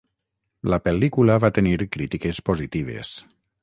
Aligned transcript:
La 0.75 0.79
pel·lícula 0.87 1.37
va 1.45 1.53
tenir 1.59 1.77
crítiques 1.99 2.45
positives. 2.53 3.17